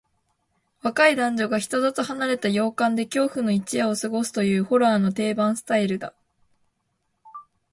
[0.81, 6.15] 若い男女が人里離れた洋館で恐怖の一夜を過ごすという、ホラーの定番スタイルだ。